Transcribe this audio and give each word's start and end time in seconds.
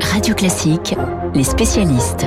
Radio 0.00 0.34
Classique, 0.34 0.94
les 1.34 1.44
spécialistes. 1.44 2.26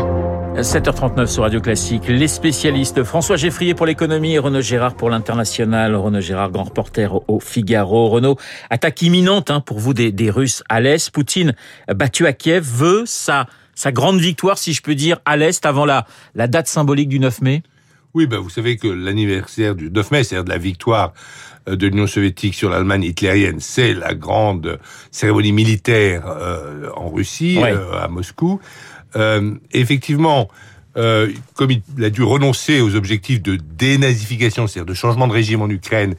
7h39 0.56 1.28
sur 1.28 1.44
Radio 1.44 1.62
Classique, 1.62 2.08
les 2.08 2.28
spécialistes 2.28 3.04
François 3.04 3.36
Geffrier 3.36 3.74
pour 3.74 3.86
l'économie 3.86 4.38
Renaud 4.38 4.62
Gérard 4.62 4.96
pour 4.96 5.10
l'international. 5.10 5.96
Renaud 5.96 6.22
Gérard, 6.22 6.52
grand 6.52 6.64
reporter 6.64 7.22
au 7.28 7.40
Figaro. 7.40 8.10
Renaud, 8.10 8.38
attaque 8.70 9.02
imminente 9.02 9.52
hein, 9.52 9.62
pour 9.62 9.80
vous 9.80 9.94
des, 9.94 10.12
des, 10.12 10.30
Russes 10.30 10.64
à 10.70 10.80
l'Est. 10.80 11.12
Poutine, 11.12 11.54
battu 11.94 12.26
à 12.26 12.34
Kiev, 12.34 12.64
veut 12.64 13.04
sa, 13.06 13.48
sa 13.76 13.92
grande 13.92 14.20
victoire, 14.20 14.58
si 14.58 14.74
je 14.74 14.82
peux 14.82 14.96
dire, 14.96 15.20
à 15.26 15.38
l'Est 15.38 15.66
avant 15.66 15.86
la, 15.86 16.06
la 16.36 16.48
date 16.48 16.68
symbolique 16.68 17.10
du 17.10 17.20
9 17.20 17.42
mai 17.42 17.64
oui, 18.18 18.26
ben 18.26 18.40
vous 18.40 18.50
savez 18.50 18.78
que 18.78 18.88
l'anniversaire 18.88 19.76
du 19.76 19.92
9 19.92 20.10
mai, 20.10 20.24
c'est-à-dire 20.24 20.46
de 20.46 20.50
la 20.50 20.58
victoire 20.58 21.14
euh, 21.70 21.76
de 21.76 21.86
l'Union 21.86 22.08
soviétique 22.08 22.56
sur 22.56 22.68
l'Allemagne 22.68 23.04
hitlérienne, 23.04 23.60
c'est 23.60 23.94
la 23.94 24.16
grande 24.16 24.80
cérémonie 25.12 25.52
militaire 25.52 26.24
euh, 26.26 26.90
en 26.96 27.10
Russie, 27.10 27.60
euh, 27.62 27.92
à 27.94 28.08
Moscou. 28.08 28.60
Euh, 29.16 29.54
effectivement, 29.72 30.50
comme 31.54 31.70
il 31.70 32.04
a 32.04 32.10
dû 32.10 32.24
renoncer 32.24 32.82
aux 32.82 32.96
objectifs 32.96 33.44
de 33.44 33.56
dénazification, 33.56 34.66
c'est-à-dire 34.66 34.88
de 34.88 34.96
changement 34.96 35.28
de 35.28 35.34
régime 35.34 35.62
en 35.62 35.70
Ukraine 35.70 36.16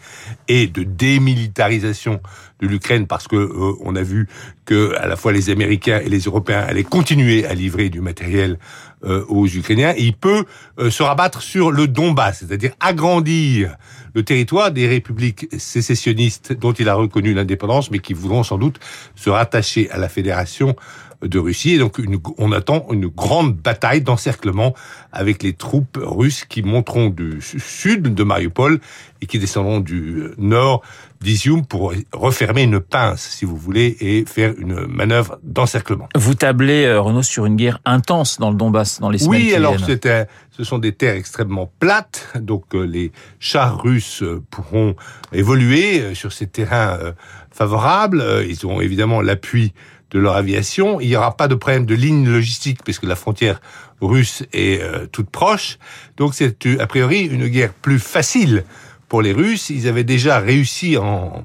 et 0.46 0.68
de 0.68 0.84
démilitarisation 0.84 2.20
de 2.60 2.66
l'Ukraine, 2.66 3.06
parce 3.06 3.28
que 3.28 3.36
euh, 3.36 3.72
on 3.80 3.94
a 3.96 4.02
vu 4.02 4.28
que 4.64 4.94
à 4.96 5.06
la 5.06 5.16
fois 5.16 5.32
les 5.32 5.50
Américains 5.50 6.00
et 6.04 6.08
les 6.08 6.20
Européens 6.20 6.60
allaient 6.60 6.84
continuer 6.84 7.46
à 7.46 7.54
livrer 7.54 7.88
du 7.88 8.00
matériel 8.00 8.58
euh, 9.04 9.24
aux 9.28 9.46
Ukrainiens, 9.46 9.94
il 9.96 10.14
peut 10.14 10.44
euh, 10.78 10.90
se 10.90 11.02
rabattre 11.02 11.40
sur 11.40 11.70
le 11.70 11.86
Donbass, 11.86 12.40
c'est-à-dire 12.40 12.72
agrandir 12.80 13.76
le 14.14 14.24
territoire 14.24 14.72
des 14.72 14.88
républiques 14.88 15.46
sécessionnistes 15.56 16.52
dont 16.52 16.72
il 16.72 16.88
a 16.88 16.94
reconnu 16.94 17.32
l'indépendance, 17.34 17.90
mais 17.90 18.00
qui 18.00 18.14
voudront 18.14 18.42
sans 18.42 18.58
doute 18.58 18.80
se 19.14 19.30
rattacher 19.30 19.88
à 19.90 19.98
la 19.98 20.08
fédération 20.08 20.74
de 21.22 21.38
Russie. 21.38 21.74
Et 21.74 21.78
donc, 21.78 22.00
on 22.38 22.52
attend 22.52 22.86
une 22.92 23.06
grande 23.06 23.54
bataille 23.56 24.02
d'encerclement 24.02 24.74
avec 25.12 25.42
les 25.42 25.52
troupes 25.52 25.98
russes 26.00 26.44
qui 26.44 26.62
monteront 26.62 27.10
du 27.10 27.40
su- 27.40 27.60
sud 27.60 28.14
de 28.14 28.24
Mariupol 28.24 28.80
et 29.20 29.26
qui 29.26 29.38
descendront 29.38 29.80
du 29.80 30.28
nord 30.38 30.82
d'Izium 31.20 31.66
pour 31.66 31.92
refermer 32.12 32.62
une 32.62 32.80
pince, 32.80 33.20
si 33.30 33.44
vous 33.44 33.56
voulez, 33.56 33.96
et 34.00 34.24
faire 34.26 34.54
une 34.58 34.86
manœuvre 34.86 35.38
d'encerclement. 35.42 36.08
Vous 36.16 36.34
tablez, 36.34 36.84
euh, 36.84 37.00
Renaud, 37.00 37.22
sur 37.24 37.44
une 37.46 37.56
guerre 37.56 37.80
intense 37.84 38.38
dans 38.38 38.50
le 38.50 38.56
Donbass 38.56 39.00
dans 39.00 39.10
les 39.10 39.18
semaines 39.18 39.40
Oui, 39.42 39.48
qui 39.48 39.54
alors 39.54 39.74
un- 39.74 40.24
ce 40.50 40.64
sont 40.64 40.78
des 40.78 40.92
terres 40.92 41.14
extrêmement 41.16 41.70
plates, 41.80 42.28
donc 42.40 42.64
euh, 42.74 42.82
les 42.84 43.12
chars 43.40 43.80
russes 43.82 44.22
euh, 44.22 44.42
pourront 44.50 44.94
évoluer 45.32 46.00
euh, 46.00 46.14
sur 46.14 46.32
ces 46.32 46.46
terrains 46.46 46.98
euh, 47.00 47.12
favorables. 47.50 48.24
Ils 48.48 48.66
ont 48.66 48.80
évidemment 48.80 49.20
l'appui 49.20 49.72
de 50.10 50.18
leur 50.18 50.36
aviation. 50.36 51.00
Il 51.00 51.08
n'y 51.08 51.16
aura 51.16 51.36
pas 51.36 51.48
de 51.48 51.54
problème 51.54 51.84
de 51.84 51.94
ligne 51.94 52.28
logistique 52.28 52.78
puisque 52.84 53.02
la 53.04 53.16
frontière 53.16 53.60
russe 54.00 54.42
est 54.52 54.80
toute 55.12 55.28
proche. 55.28 55.76
Donc 56.16 56.34
c'est 56.34 56.56
a 56.80 56.86
priori 56.86 57.22
une 57.26 57.48
guerre 57.48 57.72
plus 57.74 57.98
facile 57.98 58.64
pour 59.08 59.22
les 59.22 59.32
Russes. 59.32 59.70
Ils 59.70 59.88
avaient 59.88 60.04
déjà 60.04 60.38
réussi 60.38 60.96
en, 60.96 61.44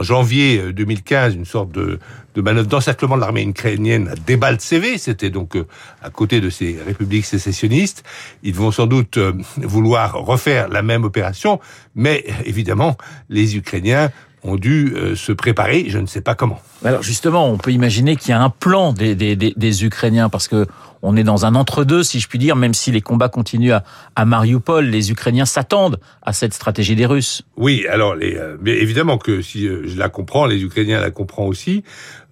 janvier 0.00 0.58
euh, 0.58 0.72
2015 0.72 1.34
une 1.34 1.46
sorte 1.46 1.72
de, 1.72 1.98
de 2.34 2.42
manœuvre 2.42 2.66
d'encerclement 2.66 3.16
de 3.16 3.22
l'armée 3.22 3.42
ukrainienne 3.42 4.08
à 4.08 4.14
Debaltseve. 4.16 4.98
C'était 4.98 5.30
donc 5.30 5.56
euh, 5.56 5.66
à 6.02 6.10
côté 6.10 6.40
de 6.40 6.50
ces 6.50 6.78
républiques 6.84 7.24
sécessionnistes. 7.24 8.04
Ils 8.42 8.54
vont 8.54 8.70
sans 8.70 8.86
doute 8.86 9.16
euh, 9.16 9.32
vouloir 9.56 10.14
refaire 10.14 10.68
la 10.68 10.82
même 10.82 11.04
opération, 11.04 11.58
mais 11.94 12.24
évidemment, 12.44 12.96
les 13.30 13.56
Ukrainiens 13.56 14.10
ont 14.44 14.56
dû 14.56 14.94
euh, 14.96 15.14
se 15.14 15.32
préparer, 15.32 15.86
je 15.88 15.98
ne 15.98 16.06
sais 16.06 16.20
pas 16.20 16.34
comment. 16.34 16.60
Alors 16.84 17.02
justement, 17.02 17.48
on 17.48 17.58
peut 17.58 17.70
imaginer 17.70 18.16
qu'il 18.16 18.30
y 18.30 18.32
a 18.32 18.42
un 18.42 18.50
plan 18.50 18.92
des, 18.92 19.14
des, 19.14 19.36
des, 19.36 19.54
des 19.56 19.84
Ukrainiens 19.84 20.28
parce 20.28 20.48
que 20.48 20.66
on 21.02 21.16
est 21.16 21.24
dans 21.24 21.44
un 21.46 21.56
entre-deux, 21.56 22.04
si 22.04 22.20
je 22.20 22.28
puis 22.28 22.38
dire, 22.38 22.54
même 22.54 22.74
si 22.74 22.92
les 22.92 23.00
combats 23.00 23.28
continuent 23.28 23.72
à, 23.72 23.84
à 24.14 24.24
Mariupol, 24.24 24.84
les 24.86 25.10
Ukrainiens 25.10 25.46
s'attendent 25.46 25.98
à 26.22 26.32
cette 26.32 26.54
stratégie 26.54 26.94
des 26.94 27.06
Russes. 27.06 27.42
Oui, 27.56 27.86
alors 27.88 28.14
les, 28.14 28.36
euh, 28.36 28.56
évidemment 28.64 29.18
que 29.18 29.42
si 29.42 29.66
euh, 29.66 29.82
je 29.86 29.98
la 29.98 30.08
comprends, 30.08 30.46
les 30.46 30.62
Ukrainiens 30.62 31.00
la 31.00 31.10
comprennent 31.10 31.48
aussi. 31.48 31.82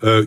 Euh, 0.04 0.26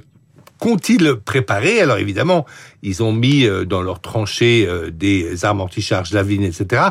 Qu'ont-ils 0.59 1.16
préparé? 1.16 1.81
Alors 1.81 1.97
évidemment, 1.97 2.46
ils 2.84 3.03
ont 3.03 3.12
mis 3.12 3.46
euh, 3.46 3.66
dans 3.66 3.81
leurs 3.81 4.00
tranchées 4.00 4.66
des 4.94 5.44
armes 5.44 5.59
anti-charge 5.59 6.13
Lavine, 6.13 6.44
etc. 6.44 6.84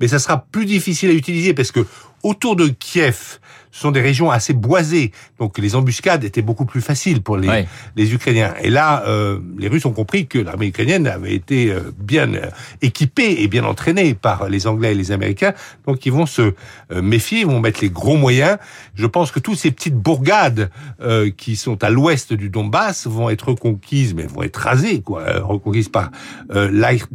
Mais 0.00 0.08
ça 0.08 0.18
sera 0.18 0.44
plus 0.50 0.64
difficile 0.64 1.10
à 1.10 1.12
utiliser 1.12 1.54
parce 1.54 1.70
que 1.70 1.86
autour 2.22 2.56
de 2.56 2.68
Kiev, 2.68 3.38
ce 3.70 3.80
sont 3.80 3.92
des 3.92 4.00
régions 4.00 4.30
assez 4.30 4.52
boisées, 4.52 5.12
donc 5.38 5.58
les 5.58 5.76
embuscades 5.76 6.24
étaient 6.24 6.42
beaucoup 6.42 6.64
plus 6.64 6.80
faciles 6.80 7.22
pour 7.22 7.36
les, 7.36 7.66
Ukrainiens. 7.96 8.54
Et 8.60 8.68
là, 8.68 9.04
euh, 9.06 9.38
les 9.58 9.68
Russes 9.68 9.86
ont 9.86 9.92
compris 9.92 10.26
que 10.26 10.38
l'armée 10.38 10.66
ukrainienne 10.66 11.06
avait 11.06 11.34
été 11.34 11.70
euh, 11.70 11.92
bien 11.96 12.34
euh, 12.34 12.50
équipée 12.82 13.36
et 13.42 13.48
bien 13.48 13.64
entraînée 13.64 14.14
par 14.14 14.48
les 14.48 14.66
Anglais 14.66 14.92
et 14.92 14.96
les 14.96 15.12
Américains, 15.12 15.54
donc 15.86 16.04
ils 16.04 16.12
vont 16.12 16.26
se 16.26 16.54
euh, 16.92 17.02
méfier, 17.02 17.40
ils 17.40 17.46
vont 17.46 17.60
mettre 17.60 17.80
les 17.82 17.90
gros 17.90 18.16
moyens. 18.16 18.58
Je 18.94 19.06
pense 19.06 19.30
que 19.30 19.38
toutes 19.38 19.58
ces 19.58 19.70
petites 19.70 19.94
bourgades 19.94 20.70
euh, 21.00 21.30
qui 21.30 21.56
sont 21.56 21.82
à 21.84 21.90
l'ouest 21.90 22.32
du 22.32 22.48
Donbass 22.48 23.06
vont 23.06 23.30
être 23.30 23.50
reconquises, 23.50 24.14
mais 24.14 24.24
vont 24.24 24.42
être 24.42 24.56
rasées, 24.56 25.00
quoi, 25.00 25.24
reconquises 25.40 25.88
par 25.88 26.10
euh, 26.52 26.70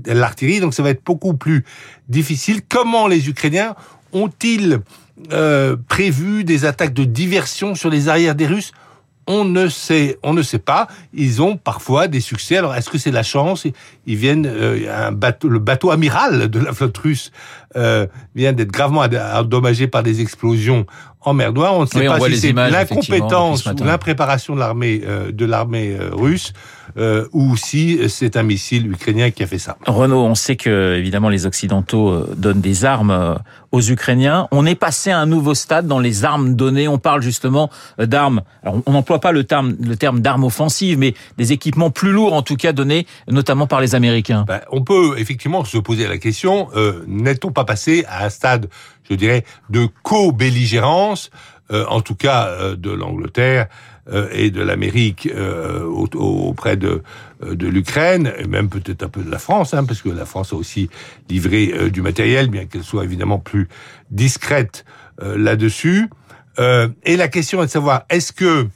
l'artillerie. 0.06 0.60
Donc 0.60 0.74
ça 0.74 0.84
va 0.84 0.90
être 0.90 1.04
beaucoup 1.04 1.34
plus 1.34 1.66
difficile. 2.08 2.62
Comment 2.68 3.08
les 3.08 3.30
Ukrainiens 3.30 3.76
ont-ils 4.16 4.80
euh, 5.32 5.76
prévu 5.88 6.44
des 6.44 6.66
attaques 6.66 6.94
de 6.94 7.04
diversion 7.04 7.76
sur 7.76 7.90
les 7.90 8.10
arrières 8.10 8.36
des 8.36 8.48
Russes? 8.48 8.72
On 9.28 9.44
ne 9.44 9.70
sait, 9.70 10.20
on 10.22 10.34
ne 10.34 10.44
sait 10.44 10.60
pas. 10.60 10.88
Ils 11.14 11.42
ont 11.42 11.58
parfois 11.58 12.08
des 12.08 12.20
succès. 12.20 12.58
Alors, 12.58 12.76
est-ce 12.76 12.92
que 12.92 13.00
c'est 13.00 13.12
la 13.12 13.24
chance? 13.24 13.66
Ils 14.06 14.16
viennent, 14.16 14.46
euh, 14.46 15.12
le 15.44 15.60
bateau 15.60 15.90
amiral 15.90 16.48
de 16.48 16.60
la 16.60 16.74
flotte 16.74 16.98
russe 17.00 17.32
euh, 17.76 18.06
vient 18.36 18.54
d'être 18.54 18.72
gravement 18.72 19.02
endommagé 19.02 19.88
par 19.88 20.04
des 20.04 20.22
explosions 20.22 20.86
en 21.26 21.34
mer 21.34 21.52
Noire. 21.54 21.76
On 21.76 21.82
ne 21.82 21.86
sait 21.86 22.00
Oui, 22.00 22.06
pas 22.08 22.20
si 22.20 22.38
c'est 22.38 22.54
l'incompétence 22.54 23.66
ou 23.66 23.84
l'impréparation 23.84 24.56
de 24.56 24.60
l'armée 24.60 25.02
euh, 25.06 25.32
de 25.32 25.46
l'armée 25.46 25.98
euh, 26.00 26.10
russe 26.14 26.54
euh, 26.98 27.28
ou 27.34 27.58
si 27.58 28.00
c'est 28.08 28.38
un 28.38 28.44
missile 28.44 28.90
ukrainien 28.90 29.32
qui 29.32 29.44
a 29.44 29.48
fait 29.48 29.58
ça. 29.58 29.78
Renaud, 29.86 30.24
on 30.24 30.36
sait 30.36 30.56
que 30.56 30.96
évidemment 30.96 31.30
les 31.30 31.46
Occidentaux 31.46 32.26
donnent 32.38 32.62
des 32.62 32.86
armes 32.86 33.38
aux 33.72 33.82
Ukrainiens. 33.82 34.48
On 34.52 34.66
est 34.66 34.76
passé 34.76 35.12
à 35.12 35.20
un 35.20 35.26
nouveau 35.26 35.56
stade 35.56 35.88
dans 35.88 36.00
les 36.00 36.24
armes 36.24 36.56
données. 36.56 36.88
On 36.88 36.98
parle 36.98 37.22
justement 37.22 37.70
d'armes. 37.98 38.44
Alors, 38.64 38.82
on 38.86 38.94
n'emploie 38.94 39.20
pas 39.20 39.32
le 39.32 39.44
terme, 39.44 39.76
le 39.82 39.98
terme 39.98 40.22
d'armes 40.22 40.46
offensives, 40.46 40.98
mais 40.98 41.14
des 41.38 41.52
équipements 41.52 41.90
plus 41.90 42.12
lourds 42.12 42.34
en 42.34 42.42
tout 42.42 42.56
cas 42.56 42.72
donnés, 42.72 43.06
notamment 43.28 43.68
par 43.68 43.82
les 43.82 43.96
Américains. 43.96 44.46
Ben, 44.48 44.62
on 44.72 44.82
peut 44.82 45.16
effectivement 45.18 45.66
se 45.66 45.78
poser 45.78 46.08
la 46.08 46.18
question, 46.18 46.70
euh, 46.76 47.04
n'est-on 47.08 47.52
pas 47.52 47.66
passé 47.66 48.06
à 48.08 48.26
un 48.26 48.30
stade, 48.30 48.70
je 49.10 49.16
dirais, 49.16 49.44
de 49.70 49.88
co-belligérance, 50.04 51.30
euh, 51.72 51.86
en 51.90 52.02
tout 52.02 52.16
cas 52.16 52.48
euh, 52.48 52.76
de 52.76 52.92
l'Angleterre 52.92 53.68
euh, 54.12 54.28
et 54.32 54.52
de 54.52 54.62
l'Amérique 54.62 55.28
au- 55.36 56.08
au- 56.14 56.48
auprès 56.50 56.78
de, 56.78 57.02
de 57.42 57.68
l'Ukraine, 57.68 58.32
et 58.38 58.46
même 58.48 58.70
peut-être 58.70 59.04
un 59.04 59.10
peu 59.10 59.24
de 59.24 59.32
la 59.32 59.40
France, 59.40 59.74
hein, 59.74 59.84
parce 59.84 60.02
que 60.02 60.10
la 60.10 60.26
France 60.26 60.54
a 60.54 60.56
aussi 60.56 60.90
livré 61.30 61.90
du 61.90 62.02
matériel, 62.02 62.50
bien 62.50 62.66
qu'elle 62.66 62.84
soit 62.84 63.04
évidemment 63.04 63.40
plus 63.40 63.68
discrète 64.12 64.86
là-dessus. 65.22 66.10
Et 67.04 67.18
la 67.18 67.28
question 67.28 67.62
est 67.64 67.66
de 67.66 67.72
savoir, 67.72 68.04
est-ce 68.10 68.32
que 68.32 68.68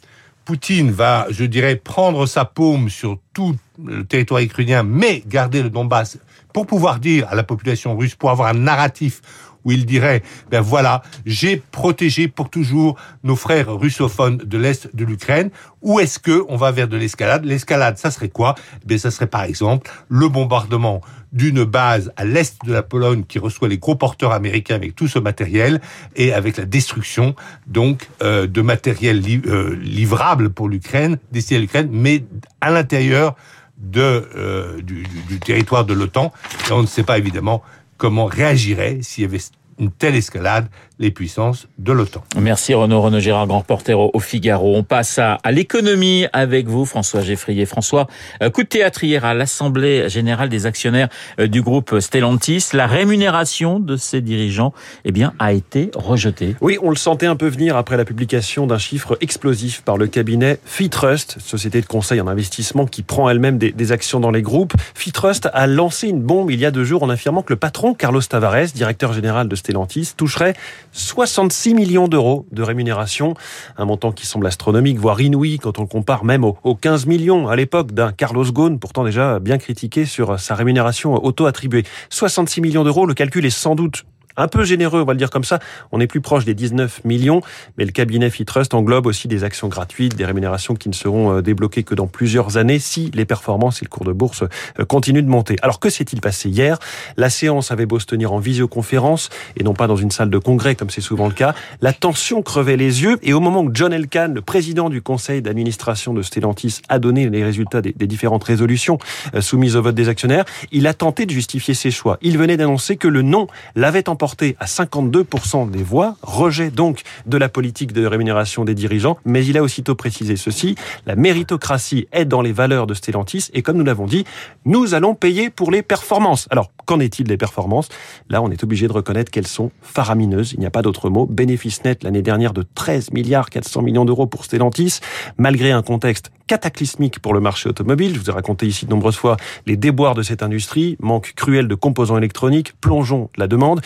Poutine 0.46 0.90
va, 0.92 1.28
je 1.30 1.44
dirais, 1.46 1.76
prendre 1.76 2.26
sa 2.26 2.44
paume 2.44 2.90
sur 2.90 3.20
tout 3.34 3.56
le 3.86 4.04
territoire 4.04 4.42
ukrainien, 4.42 4.82
mais 4.84 5.22
garder 5.28 5.62
le 5.62 5.70
Donbass 5.70 6.18
pour 6.54 6.66
pouvoir 6.66 7.00
dire 7.00 7.28
à 7.30 7.36
la 7.36 7.44
population 7.44 7.96
russe, 7.96 8.16
pour 8.16 8.32
avoir 8.32 8.50
un 8.50 8.56
narratif 8.56 9.22
où 9.66 9.72
il 9.72 9.86
dirait, 9.86 10.24
ben 10.50 10.62
voilà, 10.62 11.02
j'ai 11.26 11.58
protégé 11.58 12.28
pour 12.28 12.50
toujours 12.50 12.98
nos 13.24 13.36
frères 13.36 13.74
russophones 13.74 14.38
de 14.38 14.58
l'Est 14.58 14.96
de 14.96 15.06
l'Ukraine, 15.06 15.50
ou 15.82 16.00
est-ce 16.00 16.20
que 16.20 16.44
on 16.50 16.56
va 16.58 16.72
vers 16.72 16.88
de 16.88 16.98
l'escalade? 16.98 17.46
L'escalade, 17.46 17.98
ça 17.98 18.12
serait 18.12 18.30
quoi? 18.30 18.56
Ben 18.86 18.98
ça 18.98 19.12
serait 19.12 19.28
par 19.28 19.44
exemple 19.44 19.92
le 20.10 20.28
bombardement 20.30 21.02
d'une 21.32 21.64
base 21.64 22.12
à 22.18 22.26
l'est 22.26 22.58
de 22.66 22.74
la 22.74 22.82
Pologne 22.82 23.24
qui 23.28 23.38
reçoit 23.38 23.68
les 23.68 23.78
gros 23.78 23.96
porteurs 23.96 24.32
américains 24.32 24.74
avec 24.76 24.96
tout 24.96 25.08
ce 25.08 25.20
matériel 25.20 25.80
et 26.16 26.34
avec 26.34 26.58
la 26.58 26.66
destruction 26.66 27.36
donc 27.68 28.10
euh, 28.24 28.48
de 28.48 28.62
matériel 28.62 29.22
euh, 29.46 29.76
livrable 29.76 30.50
pour 30.50 30.68
l'Ukraine, 30.70 31.20
destiné 31.32 31.60
à 31.60 31.62
l'Ukraine, 31.62 31.90
mais 31.92 32.24
à 32.62 32.72
l'intérieur 32.72 33.36
de 33.78 34.02
euh, 34.36 34.82
du, 34.82 35.04
du- 35.04 35.22
du 35.28 35.40
territoire 35.40 35.86
de 35.86 35.94
l'OTAN. 35.94 36.34
Et 36.68 36.74
on 36.74 36.82
ne 36.82 36.88
sait 36.88 37.04
pas 37.04 37.18
évidemment 37.20 37.62
comment 38.00 38.26
réagirait 38.26 39.00
s'il 39.04 39.26
y 39.26 39.28
avait 39.28 39.44
une 39.80 39.92
telle 39.92 40.16
escalade 40.16 40.68
les 41.00 41.12
puissances 41.12 41.68
de 41.78 41.94
l'OTAN. 41.94 42.24
Merci 42.38 42.74
Renaud, 42.74 43.02
Renaud 43.02 43.22
Gérard, 43.22 43.48
grand 43.48 43.60
reporter 43.60 43.98
au 43.98 44.20
Figaro. 44.20 44.76
On 44.76 44.84
passe 44.84 45.18
à, 45.18 45.36
à 45.44 45.52
l'économie 45.52 46.26
avec 46.34 46.68
vous, 46.68 46.86
François 46.86 47.22
Geffrier. 47.22 47.66
François, 47.66 48.08
euh, 48.44 48.50
coup 48.50 48.64
de 48.64 48.68
théâtre 48.68 49.04
hier 49.06 49.24
à 49.24 49.34
l'Assemblée 49.34 50.10
générale 50.10 50.50
des 50.50 50.66
actionnaires 50.66 51.08
euh, 51.40 51.48
du 51.48 51.62
groupe 51.62 52.00
Stellantis. 52.02 52.68
La 52.74 52.86
rémunération 52.86 53.80
de 53.80 53.96
ses 53.96 54.20
dirigeants 54.20 54.74
eh 55.06 55.14
bien, 55.14 55.34
a 55.40 55.54
été 55.54 55.90
rejetée. 55.96 56.56
Oui, 56.60 56.78
on 56.82 56.90
le 56.90 56.98
sentait 56.98 57.28
un 57.28 57.38
peu 57.38 57.48
venir 57.48 57.78
après 57.78 57.96
la 57.96 58.04
publication 58.04 58.68
d'un 58.68 58.78
chiffre 58.78 59.18
explosif 59.22 59.82
par 59.82 59.96
le 59.96 60.08
cabinet 60.08 60.60
Fitrust, 60.66 61.40
société 61.40 61.80
de 61.80 61.86
conseil 61.86 62.20
en 62.20 62.28
investissement 62.28 62.86
qui 62.86 63.04
prend 63.04 63.30
elle-même 63.30 63.58
des, 63.58 63.72
des 63.72 63.92
actions 63.94 64.20
dans 64.20 64.32
les 64.32 64.42
groupes. 64.42 64.74
Fitrust 64.96 65.48
a 65.54 65.66
lancé 65.66 66.10
une 66.10 66.22
bombe 66.22 66.52
il 66.52 66.60
y 66.60 66.66
a 66.66 66.72
deux 66.72 66.84
jours 66.84 67.04
en 67.04 67.10
affirmant 67.10 67.42
que 67.42 67.54
le 67.54 67.58
patron, 67.58 67.94
Carlos 67.94 68.22
Tavares, 68.22 68.74
directeur 68.76 69.14
général 69.14 69.48
de 69.48 69.56
Stellantis, 69.56 69.69
toucherait 70.16 70.54
66 70.92 71.74
millions 71.74 72.08
d'euros 72.08 72.46
de 72.52 72.64
rémunération, 72.64 73.34
un 73.78 73.86
montant 73.86 74.12
qui 74.12 74.26
semble 74.26 74.48
astronomique, 74.48 74.98
voire 74.98 75.20
inouï 75.22 75.60
quand 75.60 75.80
on 75.80 75.84
le 75.84 75.88
compare 75.88 76.26
même 76.26 76.44
aux 76.44 76.76
15 76.76 77.06
millions 77.06 77.48
à 77.48 77.56
l'époque 77.56 77.92
d'un 77.92 78.12
Carlos 78.12 78.52
Ghosn, 78.52 78.80
pourtant 78.80 79.04
déjà 79.04 79.40
bien 79.40 79.58
critiqué 79.58 80.06
sur 80.06 80.40
sa 80.40 80.56
rémunération 80.56 81.14
auto-attribuée. 81.24 81.84
66 82.10 82.62
millions 82.62 82.84
d'euros, 82.84 83.06
le 83.06 83.14
calcul 83.14 83.46
est 83.46 83.50
sans 83.50 83.76
doute 83.76 84.06
un 84.40 84.48
peu 84.48 84.64
généreux, 84.64 85.02
on 85.02 85.06
va 85.06 85.14
le 85.14 85.20
dire 85.20 85.30
comme 85.30 85.44
ça. 85.44 85.60
On 85.92 86.00
est 86.00 86.08
plus 86.08 86.22
proche 86.22 86.46
des 86.46 86.54
19 86.54 87.04
millions, 87.04 87.42
mais 87.78 87.86
le 87.86 87.92
cabinet 87.92 88.30
Fitrust 88.30 88.74
englobe 88.74 89.06
aussi 89.06 89.28
des 89.28 89.44
actions 89.44 89.68
gratuites, 89.68 90.16
des 90.16 90.26
rémunérations 90.26 90.76
qui 90.76 90.90
ne 90.90 90.94
seront 90.94 91.38
euh, 91.38 91.42
débloquées 91.42 91.84
que 91.84 91.94
dans 91.94 92.08
plusieurs 92.08 92.58
années 92.58 92.80
si 92.80 93.12
les 93.14 93.26
performances 93.26 93.82
et 93.82 93.86
le 93.86 93.90
cours 93.90 94.06
de 94.06 94.14
bourse 94.14 94.44
euh, 94.80 94.86
continuent 94.86 95.24
de 95.24 95.30
monter. 95.30 95.58
Alors 95.62 95.80
que 95.80 95.90
s'est-il 95.90 96.22
passé 96.22 96.50
hier? 96.50 96.80
La 97.18 97.30
séance 97.30 97.72
avait 97.72 97.86
beau 97.86 98.00
se 98.00 98.06
tenir 98.06 98.32
en 98.32 98.40
visioconférence 98.40 99.30
et 99.58 99.64
non 99.64 99.74
pas 99.74 99.88
dans 99.88 99.98
une 99.98 100.12
salle 100.12 100.30
de 100.30 100.38
congrès 100.38 100.76
comme 100.76 100.90
c'est 100.90 101.02
souvent 101.02 101.28
le 101.28 101.34
cas. 101.34 101.54
La 101.82 101.92
tension 101.92 102.42
crevait 102.42 102.78
les 102.78 103.04
yeux 103.04 103.18
et 103.22 103.34
au 103.34 103.42
moment 103.42 103.62
où 103.62 103.70
John 103.74 103.92
Elkann, 103.92 104.34
le 104.34 104.42
président 104.42 104.90
du 104.90 105.02
conseil 105.02 105.42
d'administration 105.42 106.14
de 106.14 106.22
Stellantis, 106.22 106.82
a 106.88 107.00
donné 107.00 107.30
les 107.30 107.44
résultats 107.44 107.82
des, 107.82 107.92
des 107.92 108.08
différentes 108.08 108.46
résolutions 108.46 108.98
euh, 109.36 109.42
soumises 109.42 109.76
au 109.76 109.82
vote 109.82 109.96
des 109.96 110.08
actionnaires, 110.08 110.46
il 110.72 110.88
a 110.88 110.94
tenté 110.94 111.26
de 111.26 111.32
justifier 111.32 111.74
ses 111.74 111.92
choix. 111.92 112.18
Il 112.22 112.38
venait 112.38 112.58
d'annoncer 112.58 112.96
que 112.96 113.08
le 113.08 113.22
non 113.22 113.48
l'avait 113.76 114.08
emporté 114.08 114.29
à 114.60 114.66
52% 114.66 115.70
des 115.70 115.84
voix, 115.84 116.16
rejet 116.22 116.72
donc 116.72 117.02
de 117.26 117.38
la 117.38 117.50
politique 117.50 117.94
de 117.94 118.06
rémunération 118.06 118.66
des 118.66 118.76
dirigeants, 118.76 119.18
mais 119.26 119.46
il 119.46 119.58
a 119.58 119.64
aussitôt 119.64 119.96
précisé 119.96 120.36
ceci, 120.36 120.76
la 121.06 121.16
méritocratie 121.16 122.08
est 122.12 122.26
dans 122.26 122.42
les 122.42 122.52
valeurs 122.52 122.88
de 122.88 122.94
Stellantis 122.94 123.50
et 123.54 123.62
comme 123.62 123.78
nous 123.78 123.86
l'avons 123.86 124.06
dit, 124.06 124.26
nous 124.66 124.94
allons 124.94 125.16
payer 125.16 125.50
pour 125.50 125.72
les 125.72 125.82
performances. 125.82 126.48
Alors, 126.50 126.72
qu'en 126.86 127.00
est-il 127.00 127.28
des 127.28 127.38
performances? 127.38 127.90
Là, 128.30 128.42
on 128.42 128.52
est 128.52 128.64
obligé 128.64 128.88
de 128.88 128.94
reconnaître 128.94 129.32
qu'elles 129.32 129.48
sont 129.48 129.72
faramineuses, 129.82 130.54
il 130.54 130.60
n'y 130.60 130.66
a 130.66 130.72
pas 130.72 130.82
d'autre 130.82 131.10
mot. 131.10 131.26
Bénéfice 131.26 131.84
net 131.84 132.04
l'année 132.04 132.22
dernière 132.22 132.54
de 132.54 132.64
13 132.76 133.12
milliards 133.12 133.50
400 133.50 133.82
millions 133.82 134.06
d'euros 134.06 134.28
pour 134.28 134.46
Stellantis, 134.46 135.00
malgré 135.38 135.72
un 135.72 135.82
contexte 135.82 136.32
cataclysmique 136.50 137.20
pour 137.20 137.36
le 137.36 137.40
marché 137.40 137.70
automobile. 137.70 138.16
Je 138.16 138.20
vous 138.20 138.30
ai 138.32 138.34
raconté 138.34 138.66
ici 138.66 138.86
de 138.86 138.90
nombreuses 138.90 139.18
fois 139.18 139.38
les 139.68 139.78
déboires 139.78 140.16
de 140.16 140.24
cette 140.24 140.42
industrie, 140.42 140.98
manque 141.00 141.34
cruel 141.36 141.68
de 141.68 141.76
composants 141.76 142.18
électroniques, 142.18 142.74
plongeons 142.82 143.30
la 143.38 143.48
demande. 143.48 143.82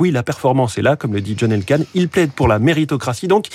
Oui, 0.00 0.10
la 0.10 0.22
performance 0.22 0.78
est 0.78 0.82
là, 0.82 0.96
comme 0.96 1.14
le 1.14 1.20
dit 1.20 1.34
John 1.36 1.52
Elkann. 1.52 1.84
Il 1.94 2.08
plaide 2.08 2.32
pour 2.32 2.48
la 2.48 2.58
méritocratie, 2.58 3.28
donc, 3.28 3.46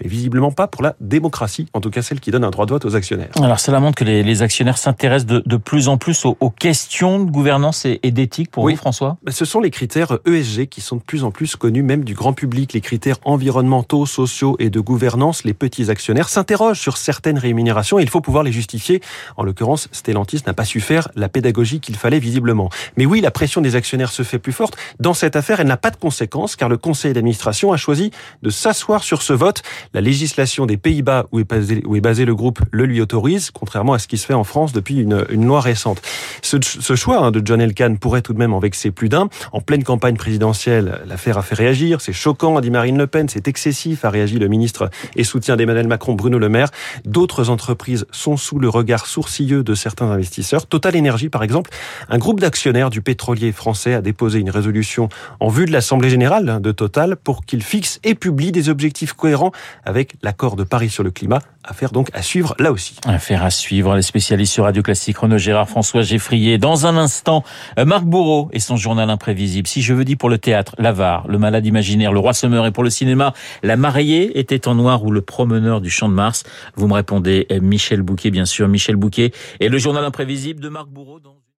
mais 0.00 0.08
visiblement 0.08 0.50
pas 0.50 0.66
pour 0.66 0.82
la 0.82 0.94
démocratie, 1.00 1.66
en 1.72 1.80
tout 1.80 1.90
cas 1.90 2.02
celle 2.02 2.20
qui 2.20 2.30
donne 2.30 2.44
un 2.44 2.50
droit 2.50 2.66
de 2.66 2.70
vote 2.70 2.84
aux 2.84 2.96
actionnaires. 2.96 3.30
Alors 3.40 3.60
cela 3.60 3.80
montre 3.80 3.96
que 3.96 4.04
les, 4.04 4.22
les 4.22 4.42
actionnaires 4.42 4.78
s'intéressent 4.78 5.26
de, 5.26 5.42
de, 5.44 5.56
plus 5.56 5.88
en 5.88 5.96
plus 5.96 6.24
aux, 6.24 6.36
aux 6.40 6.50
questions 6.50 7.20
de 7.24 7.30
gouvernance 7.30 7.84
et, 7.84 8.00
et 8.02 8.10
d'éthique 8.10 8.50
pour 8.50 8.64
oui. 8.64 8.72
vous, 8.72 8.78
François? 8.78 9.16
Ce 9.28 9.44
sont 9.44 9.60
les 9.60 9.70
critères 9.70 10.18
ESG 10.26 10.66
qui 10.66 10.80
sont 10.80 10.96
de 10.96 11.02
plus 11.02 11.24
en 11.24 11.30
plus 11.30 11.56
connus 11.56 11.82
même 11.82 12.04
du 12.04 12.14
grand 12.14 12.32
public. 12.32 12.72
Les 12.72 12.80
critères 12.80 13.16
environnementaux, 13.24 14.06
sociaux 14.06 14.56
et 14.58 14.70
de 14.70 14.80
gouvernance, 14.80 15.44
les 15.44 15.54
petits 15.54 15.90
actionnaires 15.90 16.28
s'interrogent 16.28 16.80
sur 16.80 16.96
certaines 16.96 17.38
rémunérations 17.38 17.98
et 17.98 18.02
il 18.02 18.08
faut 18.08 18.20
pouvoir 18.20 18.44
les 18.44 18.52
justifier. 18.52 19.00
En 19.36 19.44
l'occurrence, 19.44 19.88
Stellantis 19.92 20.42
n'a 20.46 20.54
pas 20.54 20.64
su 20.64 20.80
faire 20.80 21.08
la 21.14 21.28
pédagogie 21.28 21.80
qu'il 21.80 21.96
fallait 21.96 22.18
visiblement. 22.18 22.70
Mais 22.96 23.06
oui, 23.06 23.20
la 23.20 23.30
pression 23.30 23.60
des 23.60 23.76
actionnaires 23.76 24.12
se 24.12 24.22
fait 24.22 24.38
plus 24.38 24.52
forte. 24.52 24.76
Dans 25.00 25.14
cette 25.14 25.36
affaire, 25.36 25.60
elle 25.60 25.66
n'a 25.72 25.76
pas 25.78 25.90
de 25.90 25.96
conséquences 25.96 26.54
car 26.54 26.68
le 26.68 26.76
conseil 26.76 27.12
d'administration 27.14 27.72
a 27.72 27.76
choisi 27.76 28.10
de 28.42 28.50
s'asseoir 28.50 29.02
sur 29.02 29.22
ce 29.22 29.32
vote. 29.32 29.62
La 29.94 30.00
législation 30.00 30.66
des 30.66 30.76
Pays-Bas 30.76 31.26
où 31.32 31.40
où 31.86 31.96
est 31.96 32.00
basé 32.00 32.24
le 32.24 32.34
groupe 32.34 32.60
le 32.70 32.84
lui 32.84 33.00
autorise, 33.00 33.50
contrairement 33.50 33.94
à 33.94 33.98
ce 33.98 34.06
qui 34.06 34.18
se 34.18 34.26
fait 34.26 34.34
en 34.34 34.44
France 34.44 34.72
depuis 34.72 34.98
une, 34.98 35.24
une 35.30 35.46
loi 35.46 35.60
récente. 35.60 36.02
Ce, 36.42 36.56
ce 36.62 36.94
choix 36.94 37.18
hein, 37.18 37.30
de 37.30 37.42
John 37.44 37.60
Elkann 37.60 37.98
pourrait 37.98 38.22
tout 38.22 38.32
de 38.32 38.38
même 38.38 38.52
en 38.52 38.58
vexer 38.58 38.90
plus 38.90 39.08
d'un. 39.08 39.28
En 39.52 39.60
pleine 39.60 39.82
campagne 39.82 40.16
présidentielle, 40.16 41.00
l'affaire 41.06 41.38
a 41.38 41.42
fait 41.42 41.54
réagir. 41.54 42.00
C'est 42.00 42.12
choquant, 42.12 42.56
a 42.56 42.60
dit 42.60 42.70
Marine 42.70 42.98
Le 42.98 43.06
Pen. 43.06 43.28
C'est 43.28 43.48
excessif, 43.48 44.04
a 44.04 44.10
réagi 44.10 44.38
le 44.38 44.48
ministre 44.48 44.90
et 45.16 45.24
soutien 45.24 45.56
d'Emmanuel 45.56 45.88
Macron, 45.88 46.14
Bruno 46.14 46.38
Le 46.38 46.48
Maire. 46.48 46.68
D'autres 47.04 47.50
entreprises 47.50 48.06
sont 48.10 48.36
sous 48.36 48.58
le 48.58 48.68
regard 48.68 49.06
sourcilleux 49.06 49.62
de 49.62 49.74
certains 49.74 50.10
investisseurs. 50.10 50.66
Total 50.66 50.96
Énergie, 50.96 51.28
par 51.28 51.42
exemple, 51.42 51.70
un 52.08 52.18
groupe 52.18 52.40
d'actionnaires 52.40 52.90
du 52.90 53.00
pétrolier 53.00 53.52
français 53.52 53.94
a 53.94 54.02
déposé 54.02 54.38
une 54.38 54.50
résolution 54.50 55.08
en 55.40 55.48
vue 55.48 55.61
de 55.66 55.72
l'Assemblée 55.72 56.10
générale 56.10 56.60
de 56.60 56.72
Total 56.72 57.16
pour 57.16 57.44
qu'il 57.44 57.62
fixe 57.62 58.00
et 58.04 58.14
publie 58.14 58.52
des 58.52 58.68
objectifs 58.68 59.12
cohérents 59.12 59.52
avec 59.84 60.14
l'accord 60.22 60.56
de 60.56 60.64
Paris 60.64 60.90
sur 60.90 61.02
le 61.02 61.10
climat. 61.10 61.40
Affaire 61.64 61.90
donc 61.90 62.08
à 62.12 62.22
suivre 62.22 62.54
là 62.58 62.72
aussi. 62.72 62.96
Affaire 63.04 63.44
à 63.44 63.50
suivre. 63.50 63.94
Les 63.94 64.02
spécialistes 64.02 64.52
sur 64.52 64.64
Radio 64.64 64.82
Classique, 64.82 65.18
Renaud 65.18 65.38
Gérard, 65.38 65.68
François 65.68 66.02
Geffrier. 66.02 66.58
Dans 66.58 66.86
un 66.86 66.96
instant, 66.96 67.44
Marc 67.76 68.04
Bourreau 68.04 68.48
et 68.52 68.60
son 68.60 68.76
journal 68.76 69.08
imprévisible. 69.10 69.68
Si 69.68 69.82
je 69.82 69.94
veux 69.94 70.04
dire 70.04 70.16
pour 70.18 70.30
le 70.30 70.38
théâtre, 70.38 70.74
l'avare, 70.78 71.26
le 71.28 71.38
malade 71.38 71.64
imaginaire, 71.66 72.12
le 72.12 72.18
roi 72.18 72.32
semeur 72.32 72.66
et 72.66 72.72
pour 72.72 72.82
le 72.82 72.90
cinéma, 72.90 73.32
la 73.62 73.76
mariée 73.76 74.38
était 74.38 74.66
en 74.66 74.74
noir 74.74 75.04
ou 75.04 75.10
le 75.10 75.22
promeneur 75.22 75.80
du 75.80 75.90
champ 75.90 76.08
de 76.08 76.14
Mars. 76.14 76.44
Vous 76.74 76.88
me 76.88 76.94
répondez 76.94 77.46
Michel 77.60 78.02
Bouquet, 78.02 78.30
bien 78.30 78.44
sûr, 78.44 78.68
Michel 78.68 78.96
Bouquet. 78.96 79.32
Et 79.60 79.68
le 79.68 79.78
journal 79.78 80.04
imprévisible 80.04 80.60
de 80.60 80.68
Marc 80.68 80.88
Bourreau. 80.88 81.20